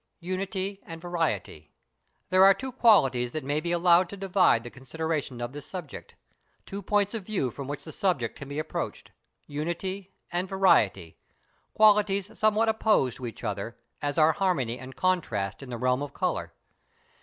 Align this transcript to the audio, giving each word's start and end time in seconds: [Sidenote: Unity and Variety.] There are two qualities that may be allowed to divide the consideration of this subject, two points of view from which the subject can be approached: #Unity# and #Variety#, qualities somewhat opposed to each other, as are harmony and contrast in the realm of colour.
[Sidenote: 0.19 0.29
Unity 0.33 0.79
and 0.83 0.99
Variety.] 0.99 1.71
There 2.31 2.43
are 2.43 2.55
two 2.55 2.71
qualities 2.71 3.33
that 3.33 3.43
may 3.43 3.59
be 3.59 3.71
allowed 3.71 4.09
to 4.09 4.17
divide 4.17 4.63
the 4.63 4.71
consideration 4.71 5.39
of 5.39 5.53
this 5.53 5.67
subject, 5.67 6.15
two 6.65 6.81
points 6.81 7.13
of 7.13 7.23
view 7.27 7.51
from 7.51 7.67
which 7.67 7.83
the 7.83 7.91
subject 7.91 8.35
can 8.35 8.49
be 8.49 8.57
approached: 8.57 9.11
#Unity# 9.45 10.11
and 10.31 10.49
#Variety#, 10.49 11.19
qualities 11.75 12.35
somewhat 12.35 12.67
opposed 12.67 13.17
to 13.17 13.27
each 13.27 13.43
other, 13.43 13.77
as 14.01 14.17
are 14.17 14.31
harmony 14.31 14.79
and 14.79 14.95
contrast 14.95 15.61
in 15.61 15.69
the 15.69 15.77
realm 15.77 16.01
of 16.01 16.15
colour. 16.15 16.51